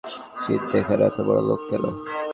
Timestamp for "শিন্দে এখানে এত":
0.43-1.17